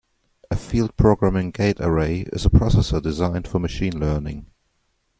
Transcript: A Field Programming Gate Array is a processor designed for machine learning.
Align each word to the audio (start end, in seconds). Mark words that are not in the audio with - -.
A 0.49 0.55
Field 0.55 0.97
Programming 0.97 1.51
Gate 1.51 1.77
Array 1.79 2.21
is 2.33 2.43
a 2.43 2.49
processor 2.49 2.99
designed 2.99 3.47
for 3.47 3.59
machine 3.59 3.99
learning. 3.99 4.47